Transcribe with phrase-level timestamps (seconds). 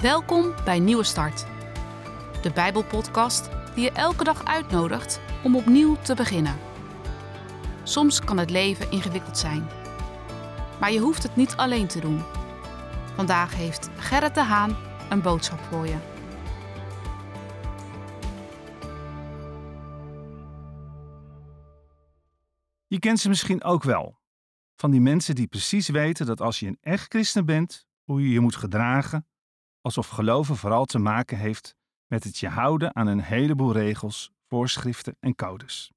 [0.00, 1.46] Welkom bij Nieuwe Start,
[2.42, 6.58] de Bijbelpodcast die je elke dag uitnodigt om opnieuw te beginnen.
[7.82, 9.68] Soms kan het leven ingewikkeld zijn,
[10.80, 12.20] maar je hoeft het niet alleen te doen.
[13.14, 14.76] Vandaag heeft Gerrit de Haan
[15.10, 15.98] een boodschap voor je.
[22.86, 24.18] Je kent ze misschien ook wel.
[24.76, 28.28] Van die mensen die precies weten dat als je een echt christen bent, hoe je
[28.28, 29.24] je moet gedragen,
[29.80, 31.74] alsof geloven vooral te maken heeft
[32.06, 35.92] met het je houden aan een heleboel regels, voorschriften en codes.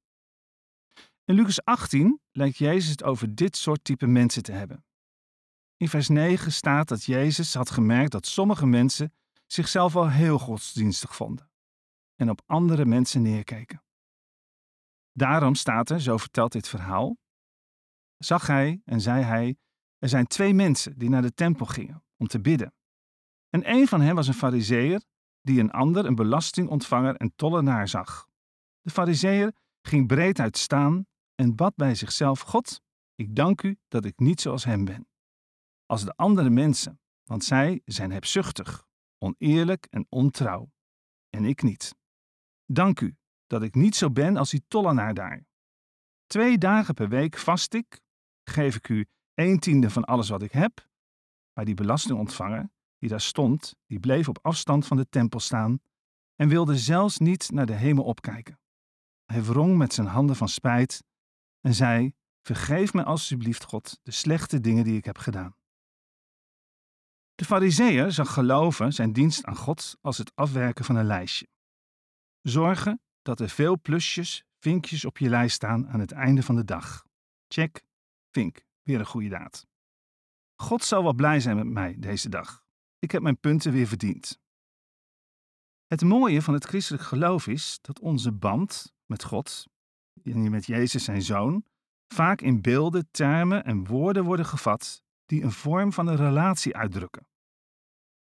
[1.26, 4.86] In Lucas 18 lijkt Jezus het over dit soort type mensen te hebben.
[5.78, 9.14] In vers 9 staat dat Jezus had gemerkt dat sommige mensen
[9.48, 11.52] zichzelf wel heel godsdienstig vonden
[12.16, 13.84] en op andere mensen neerkeken.
[15.12, 17.18] Daarom staat er, zo vertelt dit verhaal,
[18.18, 19.58] zag hij en zei hij:
[19.98, 22.74] Er zijn twee mensen die naar de tempel gingen om te bidden.
[23.54, 25.04] En een van hen was een fariseer
[25.42, 28.28] die een ander een belastingontvanger en tollenaar zag.
[28.82, 32.82] De fariseer ging breed uit staan en bad bij zichzelf: God,
[33.16, 35.08] ik dank u dat ik niet zoals hem ben.
[35.86, 38.88] Als de andere mensen, want zij zijn hebzuchtig,
[39.18, 40.72] oneerlijk en ontrouw.
[41.30, 41.96] En ik niet.
[42.66, 43.16] Dank u
[43.48, 45.46] dat ik niet zo ben als die tollenaar daar.
[46.26, 48.02] Twee dagen per week vast ik,
[48.44, 50.88] geef ik u een tiende van alles wat ik heb.
[51.54, 52.72] Maar die belastingontvanger,
[53.04, 55.82] die daar stond, die bleef op afstand van de tempel staan
[56.36, 58.60] en wilde zelfs niet naar de hemel opkijken.
[59.26, 61.04] Hij wrong met zijn handen van spijt
[61.62, 65.56] en zei: Vergeef me alsjeblieft, God, de slechte dingen die ik heb gedaan.
[67.36, 71.48] De Fariseeër zag geloven zijn dienst aan God als het afwerken van een lijstje.
[72.42, 76.66] Zorgen dat er veel plusjes, vinkjes op je lijst staan aan het einde van de
[76.66, 77.06] dag.
[77.48, 77.84] Check,
[78.32, 79.68] vink, weer een goede daad.
[80.56, 82.64] God zal wel blij zijn met mij deze dag.
[83.04, 84.40] Ik heb mijn punten weer verdiend.
[85.86, 89.68] Het mooie van het christelijk geloof is dat onze band met God,
[90.24, 91.66] en met Jezus zijn zoon,
[92.14, 97.28] vaak in beelden, termen en woorden worden gevat die een vorm van een relatie uitdrukken.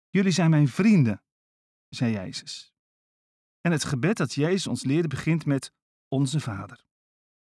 [0.08, 1.22] Jullie zijn mijn vrienden,
[1.88, 2.74] zei Jezus.
[3.60, 5.72] En het gebed dat Jezus ons leerde begint met
[6.08, 6.84] Onze Vader.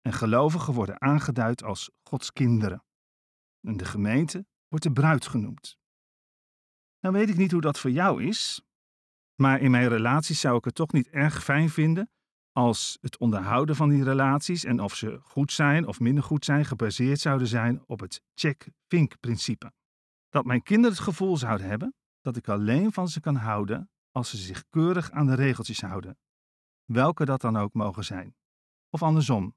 [0.00, 2.84] En gelovigen worden aangeduid als Gods kinderen.
[3.60, 5.81] En de gemeente wordt de bruid genoemd.
[7.02, 8.62] Nou weet ik niet hoe dat voor jou is,
[9.34, 12.10] maar in mijn relaties zou ik het toch niet erg fijn vinden
[12.52, 16.64] als het onderhouden van die relaties en of ze goed zijn of minder goed zijn
[16.64, 19.72] gebaseerd zouden zijn op het check-vink-principe.
[20.28, 24.30] Dat mijn kinderen het gevoel zouden hebben dat ik alleen van ze kan houden als
[24.30, 26.19] ze zich keurig aan de regeltjes houden,
[26.84, 28.36] welke dat dan ook mogen zijn.
[28.90, 29.56] Of andersom,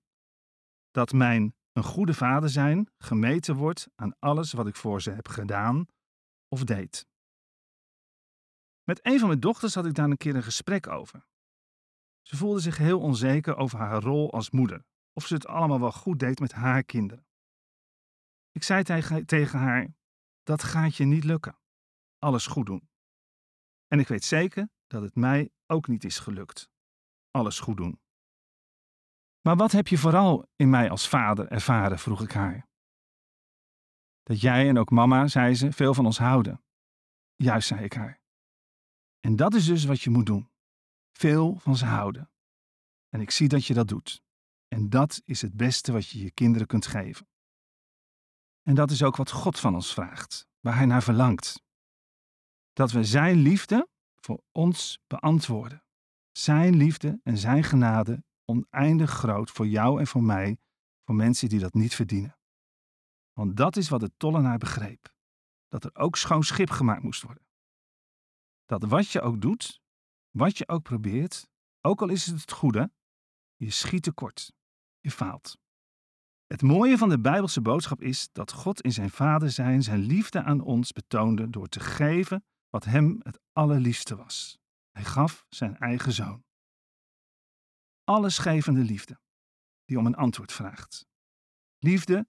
[0.91, 5.27] dat mijn een goede vader zijn gemeten wordt aan alles wat ik voor ze heb
[5.27, 5.85] gedaan
[6.47, 7.07] of deed.
[8.85, 11.25] Met een van mijn dochters had ik daar een keer een gesprek over.
[12.21, 15.91] Ze voelde zich heel onzeker over haar rol als moeder, of ze het allemaal wel
[15.91, 17.25] goed deed met haar kinderen.
[18.51, 18.83] Ik zei
[19.25, 19.95] tegen haar:
[20.43, 21.59] Dat gaat je niet lukken.
[22.19, 22.89] Alles goed doen.
[23.87, 26.69] En ik weet zeker dat het mij ook niet is gelukt.
[27.31, 27.99] Alles goed doen.
[29.41, 31.99] Maar wat heb je vooral in mij als vader ervaren?
[31.99, 32.67] vroeg ik haar.
[34.23, 36.63] Dat jij en ook mama, zei ze, veel van ons houden.
[37.35, 38.23] Juist, zei ik haar.
[39.25, 40.49] En dat is dus wat je moet doen.
[41.11, 42.31] Veel van ze houden.
[43.09, 44.23] En ik zie dat je dat doet.
[44.67, 47.27] En dat is het beste wat je je kinderen kunt geven.
[48.61, 51.63] En dat is ook wat God van ons vraagt, waar Hij naar verlangt.
[52.73, 55.83] Dat we Zijn liefde voor ons beantwoorden.
[56.31, 60.57] Zijn liefde en Zijn genade oneindig groot voor jou en voor mij,
[61.05, 62.37] voor mensen die dat niet verdienen.
[63.33, 65.15] Want dat is wat de tollenaar begreep:
[65.67, 67.45] dat er ook schoon schip gemaakt moest worden.
[68.65, 69.81] Dat wat je ook doet,
[70.29, 71.47] wat je ook probeert,
[71.81, 72.91] ook al is het het goede,
[73.55, 74.51] je schiet tekort,
[74.99, 75.57] je faalt.
[76.45, 80.43] Het mooie van de Bijbelse boodschap is dat God in zijn Vader zijn zijn liefde
[80.43, 84.57] aan ons betoonde door te geven wat hem het allerliefste was.
[84.91, 86.43] Hij gaf zijn eigen zoon
[88.05, 89.19] allesgevende liefde,
[89.85, 91.07] die om een antwoord vraagt.
[91.77, 92.27] Liefde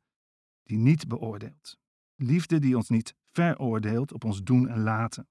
[0.63, 1.79] die niet beoordeelt.
[2.15, 5.29] Liefde die ons niet veroordeelt op ons doen en laten.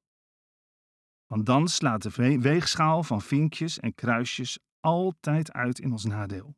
[1.26, 6.56] Want dan slaat de weegschaal van vinkjes en kruisjes altijd uit in ons nadeel.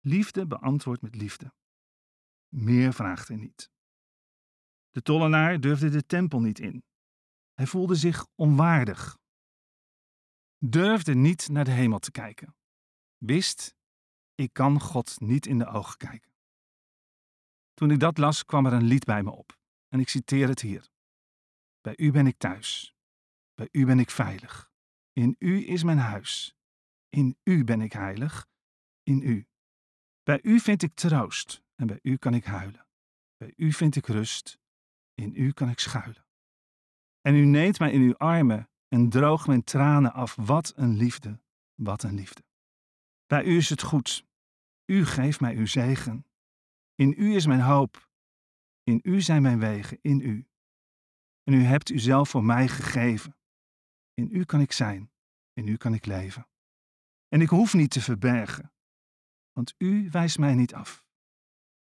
[0.00, 1.52] Liefde beantwoordt met liefde.
[2.48, 3.70] Meer vraagt hij niet.
[4.90, 6.84] De tollenaar durfde de tempel niet in.
[7.54, 9.20] Hij voelde zich onwaardig
[10.64, 12.56] durfde niet naar de hemel te kijken.
[13.18, 13.74] Wist,
[14.34, 16.32] ik kan God niet in de ogen kijken.
[17.74, 19.58] Toen ik dat las, kwam er een lied bij me op.
[19.88, 20.90] En ik citeer het hier.
[21.80, 22.91] Bij u ben ik thuis.
[23.70, 24.70] U ben ik veilig.
[25.12, 26.56] In u is mijn huis.
[27.08, 28.48] In u ben ik heilig.
[29.02, 29.46] In u.
[30.22, 32.86] Bij u vind ik troost en bij u kan ik huilen.
[33.36, 34.60] Bij u vind ik rust.
[35.14, 36.26] In u kan ik schuilen.
[37.20, 40.36] En u neemt mij in uw armen en droogt mijn tranen af.
[40.36, 41.40] Wat een liefde,
[41.74, 42.42] wat een liefde.
[43.26, 44.26] Bij u is het goed.
[44.84, 46.26] U geeft mij uw zegen.
[46.94, 48.10] In u is mijn hoop.
[48.82, 50.46] In u zijn mijn wegen, in u.
[51.42, 53.36] En u hebt uzelf voor mij gegeven.
[54.14, 55.12] In u kan ik zijn,
[55.52, 56.48] in u kan ik leven.
[57.28, 58.72] En ik hoef niet te verbergen,
[59.52, 61.04] want u wijst mij niet af.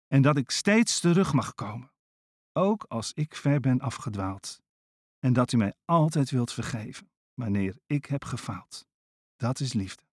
[0.07, 1.93] En dat ik steeds terug mag komen,
[2.53, 4.61] ook als ik ver ben afgedwaald.
[5.19, 8.87] En dat u mij altijd wilt vergeven, wanneer ik heb gefaald.
[9.35, 10.03] Dat is liefde.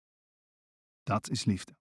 [1.02, 1.76] Dat is liefde.